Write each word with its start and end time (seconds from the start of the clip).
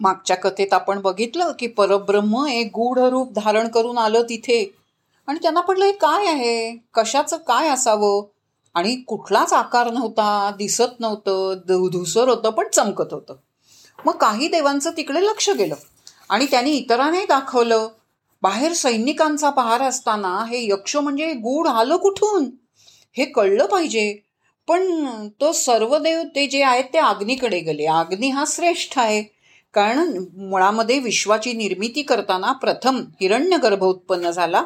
मागच्या 0.00 0.36
कथेत 0.36 0.72
आपण 0.72 1.00
बघितलं 1.00 1.52
की 1.58 1.66
परब्रह्म 1.66 2.46
एक 2.46 2.66
गूढ 2.66 2.98
रूप 2.98 3.32
धारण 3.32 3.68
करून 3.68 3.98
आलं 3.98 4.22
तिथे. 4.22 4.74
आणि 5.26 5.38
त्यांना 5.42 5.60
पडलं 5.60 5.84
हे 5.84 5.92
काय 5.92 6.26
आहे? 6.26 6.76
कशाचं 6.94 7.36
काय 7.36 7.68
असावं? 7.68 8.24
आणि 8.74 8.96
कुठलाच 8.96 9.52
आकार 9.52 9.90
नव्हता 9.90 10.50
दिसत 10.58 11.00
नव्हतं 11.00 11.54
धुसर 11.92 12.28
होतं 12.28 12.50
पण 12.50 12.68
चमकत 12.72 13.12
होतं. 13.12 13.34
मग 14.06 14.12
काही 14.12 14.48
देवांचं 14.48 14.90
तिकडे 14.96 15.20
लक्ष 15.20 15.50
गेलं 15.50 15.74
आणि 16.28 16.46
त्यांनी 16.50 16.70
इतरांनाही 16.70 17.26
दाखवलं. 17.26 17.88
बाहेर 18.42 18.72
सैनिकांचा 18.72 19.50
पहार 19.50 19.82
असताना 19.82 20.44
हे 20.44 20.68
यक्ष 20.68 20.96
म्हणजे 20.96 21.32
गूढ 21.32 21.68
आलं 21.68 21.96
कुठून? 21.96 22.50
हे 23.16 23.24
कळलं 23.24 23.66
पाहिजे. 23.66 24.16
पण 24.68 25.08
तो 25.40 25.52
सर्व 25.52 25.98
देव 25.98 26.22
ते 26.22 26.46
जे 26.46 26.62
आहेत 26.62 26.84
ते 26.92 26.98
अग्नीकडे 26.98 27.60
गेले. 27.60 27.86
अग्नी 27.86 28.28
हा 28.28 28.44
श्रेष्ठ 28.46 28.98
आहे. 28.98 29.37
कारण 29.72 30.24
मुळामध्ये 30.36 30.98
विश्वाची 30.98 31.52
निर्मिती 31.52 32.02
करताना 32.02 32.52
प्रथम 32.52 32.96
हिरण्यगर्भ 33.20 33.84
उत्पन्न 33.84 34.30
झाला. 34.30 34.64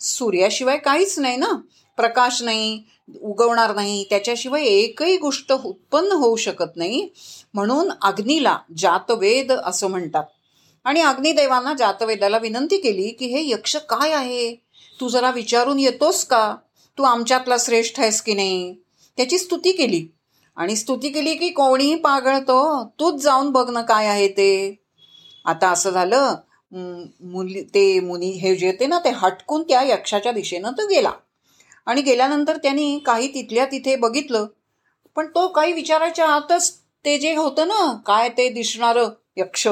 सूर्याशिवाय 0.00 0.76
काहीच 0.76 1.18
नाही 1.18 1.36
ना? 1.36 1.60
प्रकाश 1.96 2.42
नाही 2.42 2.82
उगवणार 3.20 3.74
नाही 3.74 4.06
त्याच्याशिवाय 4.10 4.62
एकही 4.62 5.16
गोष्ट 5.16 5.52
उत्पन्न 5.52 6.12
होऊ 6.12 6.36
शकत 6.36 6.76
नाही. 6.76 7.08
म्हणून 7.54 7.92
अग्नीला 8.02 8.58
जातवेद 8.76 9.52
असं 9.52 9.86
म्हणतात. 9.86 10.24
आणि 10.84 11.00
अग्निदेवांना 11.00 11.74
जातवेदाला 11.78 12.38
विनंती 12.38 12.76
केली 12.76 13.08
की 13.08 13.26
हे 13.26 13.50
यक्ष 13.50 13.76
काय 13.76 14.10
आहे? 14.10 14.54
तू 15.00 15.08
जरा 15.08 15.30
विचारून 15.30 15.78
येतोस 15.78 16.24
का? 16.24 16.56
तू 16.98 17.02
आमच्यातला 17.02 17.56
श्रेष्ठ 17.60 18.00
आहेस 18.00 18.22
की 18.22 18.34
नाही? 18.34 18.76
त्याची 19.16 19.38
स्तुती 19.38 19.72
केली. 19.72 20.06
आणि 20.60 20.76
स्तुती 20.76 21.08
केली 21.08 21.34
की 21.34 21.48
कोणीही 21.50 21.94
पागळतो 21.94 22.60
तूच 23.00 23.22
जाऊन 23.22 23.50
बघ 23.50 23.68
ना 23.70 23.82
काय 23.82 24.06
आहे 24.06 24.28
ते. 24.28 24.76
आता 25.44 25.68
असं 25.70 25.90
झालं 25.90 26.34
मुली 27.32 27.62
ते 27.74 27.84
मुनी 28.00 28.30
हे 28.40 28.54
जे 28.56 28.72
ते 28.80 28.86
ना 28.86 28.98
ते 29.04 29.10
हटकून 29.16 29.62
त्या 29.62 29.82
यक्षाच्या 29.82 30.32
दिशेनं 30.32 30.72
तो 30.78 30.86
गेला. 30.88 31.12
आणि 31.86 32.02
गेल्यानंतर 32.02 32.56
त्यांनी 32.56 32.98
काही 33.06 33.28
तिथल्या 33.34 33.64
तिथे 33.64 33.96
बघितलं. 33.96 34.46
पण 35.16 35.26
तो 35.26 35.46
काही 35.48 35.72
विचारायच्या 35.72 36.26
आतच 36.26 36.72
ते 37.04 37.16
जे 37.18 37.34
होतं 37.36 37.68
ना 37.68 37.92
काय 38.06 38.28
ते 38.28 38.48
दिसणारं 38.48 39.08
यक्ष 39.36 39.66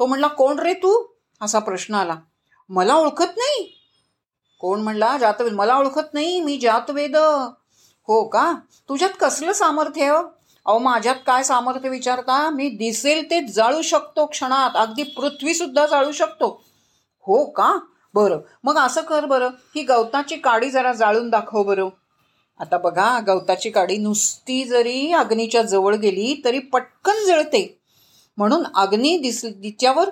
तो 0.00 0.06
म्हणला 0.06 0.26
कोण 0.28 0.58
रे 0.58 0.72
तू? 0.74 0.96
असा 1.40 1.58
प्रश्न 1.58 1.94
आला. 1.94 2.16
मला 2.70 2.94
ओळखत 2.94 3.38
नाही. 3.38 3.64
कोण 4.60 4.80
म्हणला 4.80 5.16
जातवेद 5.18 5.52
मला 5.52 5.76
ओळखत 5.78 6.14
नाही 6.14 6.40
मी 6.40 6.56
जातवेद 6.58 7.16
हो 8.08 8.24
का? 8.24 8.52
तुझ्यात 8.88 9.10
कसलं 9.20 9.52
सामर्थ्य 9.52 10.08
हो? 10.08 10.22
अहो 10.66 10.78
माझ्यात 10.78 11.14
काय 11.26 11.42
सामर्थ्य 11.42 11.88
विचारता 11.88 12.50
मी 12.50 12.68
दिसेल 12.68 13.30
ते 13.30 13.40
जाळू 13.40 13.82
शकतो 13.82 14.26
क्षणात. 14.26 14.70
अगदी 14.74 15.02
पृथ्वी 15.02 15.54
सुद्धा 15.54 15.86
जाळू 15.86 16.12
शकतो. 16.12 16.62
हो 17.20 17.44
का? 17.44 17.78
बरं. 18.14 18.38
मग 18.64 18.78
असं 18.78 19.00
कर 19.00 19.24
बरं. 19.24 19.46
ही 19.46 19.82
गवताची 19.82 20.36
काडी 20.36 20.70
जरा 20.70 20.92
जाळून 20.92 21.30
दाखव 21.30 21.62
बरं. 21.62 21.88
आता 22.60 22.78
बघा 22.78 23.20
गवताची 23.26 23.70
काडी 23.70 23.96
नुसती 23.96 24.64
जरी 24.64 25.12
अग्नीच्या 25.12 25.62
जवळ 25.62 25.94
गेली 25.94 26.42
तरी 26.44 26.58
पटकन 26.58 27.26
जळते. 27.26 27.78
म्हणून 28.36 28.62
अग्नी 28.74 29.18
दिस 29.18 29.44
तिच्यावर 29.44 30.10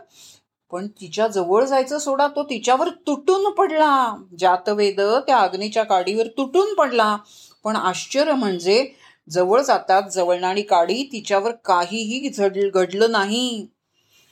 पण 0.73 0.87
तिच्या 0.87 1.27
जवळ 1.27 1.65
जायचं 1.65 1.99
सोडा 1.99 2.29
तो 2.29 2.43
तिच्यावर 2.43 2.89
तुटून 2.89 3.51
पडला. 3.51 4.23
जातवेद 4.39 5.01
त्या 5.01 5.39
अग्नीच्या 5.39 5.85
काडीवर 5.85 6.27
तुटून 6.27 6.75
पडला. 6.75 7.17
पण 7.65 7.77
आश्चर्य 7.77 8.33
म्हणजे 8.33 8.87
जवळ 9.31 9.61
जातात 9.61 10.03
जवळणारी 10.03 10.63
काडी 10.63 11.03
तिच्यावर 11.13 11.51
काहीही 11.65 12.29
झड 12.31 12.59
घडलं 12.75 13.13
नाही. 13.13 13.67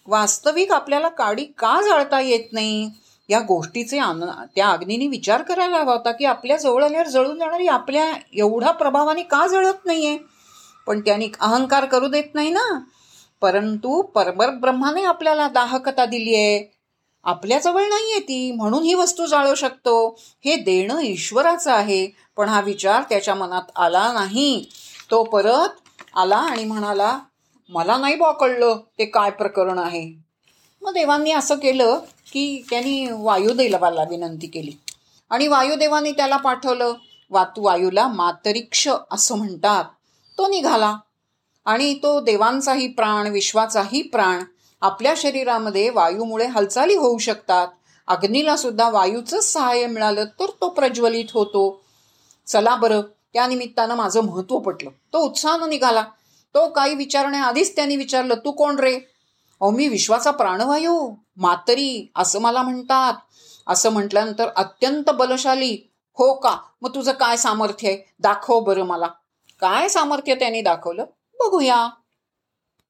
वास्तविक 0.06 0.72
आपल्याला 0.72 1.08
काडी 1.08 1.44
का 1.44 1.80
जाळता 1.82 2.20
येत 2.20 2.52
नाही? 2.52 2.90
या 3.28 3.40
गोष्टीचे 3.40 3.98
आन 3.98 4.24
त्या 4.56 4.68
अग्नीने 4.68 5.06
विचार 5.06 5.42
करायला 5.42 5.76
हवा 5.76 5.92
होता 5.92 6.12
की 6.12 6.24
आपल्या 6.24 6.56
जवळ 6.56 6.84
आल्यावर 6.84 7.06
जळून 7.06 7.38
जाणारी 7.38 7.66
आपल्या 7.66 8.12
एवढा 8.32 8.70
प्रभावाने 8.70 9.22
का 9.22 9.46
जळत 9.46 9.86
नाहीये? 9.86 10.18
पण 10.86 11.00
त्याने 11.00 11.26
अहंकार 11.40 11.84
करू 11.84 12.08
देत 12.08 12.34
नाही 12.34 12.50
ना? 12.50 12.78
परंतु 13.40 14.02
परबर 14.02 14.50
ब्रह्माने 14.50 15.04
आपल्याला 15.04 15.48
दाहकता 15.48 16.04
दिली 16.04 16.34
आहे 16.34 16.77
आपल्याजवळ 17.28 17.82
नाही 17.82 18.12
आहे 18.12 18.20
ती 18.20 18.52
म्हणून 18.52 18.82
ही 18.82 18.94
वस्तू 18.94 19.26
जाळू 19.26 19.54
शकतो. 19.54 20.20
हे 20.44 20.56
देणं 20.56 21.00
ईश्वराचं 21.00 21.72
आहे 21.72 22.08
पण 22.36 22.48
हा 22.48 22.60
विचार 22.60 23.02
त्याच्या 23.02 23.34
मनात 23.34 23.62
आला 23.76 24.12
नाही. 24.12 24.68
तो 25.10 25.24
परत 25.24 25.68
आला 26.16 26.36
आणि 26.36 26.64
म्हणाला 26.64 27.18
मला 27.68 27.96
नाही 27.96 28.14
बा 28.14 28.32
कळलं 28.32 28.76
ते 28.98 29.04
काय 29.04 29.30
प्रकरण 29.30 29.78
आहे? 29.78 30.12
मग 30.82 30.92
देवांनी 30.92 31.32
असं 31.32 31.54
केलं 31.54 31.98
की 32.32 32.64
त्यांनी 32.70 33.06
वायुदेवाला 33.10 34.02
विनंती 34.02 34.46
केली. 34.46 34.72
आणि 35.30 35.48
वायुदेवाने 35.48 36.12
त्याला 36.12 36.36
पाठवलं 36.36 36.94
वातू 37.30 37.62
वायूला 37.62 38.08
मातरिक्ष 38.08 38.88
असं 39.10 39.36
म्हणतात. 39.36 39.84
तो 40.38 40.48
निघाला. 40.48 40.96
आणि 41.64 41.94
तो 41.94 42.20
देवांचाही 42.20 42.88
प्राण 42.88 43.26
विश्वाचाही 43.26 44.02
प्राण 44.02 44.44
आपल्या 44.80 45.14
शरीरामध्ये 45.16 45.90
वायूमुळे 45.90 46.46
हालचाली 46.46 46.94
होऊ 46.94 47.18
शकतात. 47.18 47.68
अग्नीला 48.06 48.56
सुद्धा 48.56 48.90
वायूचंच 48.90 49.52
सहाय्य 49.52 49.86
मिळालं 49.86 50.24
तर 50.24 50.46
तो 50.60 50.68
प्रज्वलित 50.68 51.24
होतो. 51.34 51.80
चला 52.46 52.76
बरं 52.76 53.00
त्या 53.32 53.46
निमित्तानं 53.46 53.94
माझं 53.94 54.20
महत्त्व 54.20 54.58
पटलं. 54.58 54.90
तो 55.12 55.18
उत्साहानं 55.18 55.68
निघाला. 55.68 56.04
तो 56.54 56.68
काही 56.68 56.94
विचारण्याआधीच 56.94 57.76
त्यांनी 57.76 57.96
विचारलं 57.96 58.34
तू 58.34 58.52
कोण 58.52 58.78
रे? 58.78 58.94
अहो 59.60 59.70
मी 59.70 59.88
विश्वाचा 59.88 60.30
प्राणवायू. 60.30 61.14
मातरी 61.36 62.12
असं 62.16 62.40
मला 62.40 62.62
म्हणतात. 62.62 63.12
असं 63.66 63.90
म्हटल्यानंतर 63.90 64.48
अत्यंत 64.56 65.10
बलशाली. 65.10 65.78
हो 66.14 66.34
का? 66.34 66.56
मग 66.82 66.94
तुझं 66.94 67.12
काय 67.12 67.36
सामर्थ्य 67.36 67.88
आहे? 67.88 68.14
दाखव 68.20 68.60
बरं 68.60 68.82
मला. 68.82 69.06
काय 69.60 69.88
सामर्थ्य 69.88 70.34
त्यांनी 70.34 70.60
दाखवलं? 70.60 71.04
बघूया. 71.38 71.88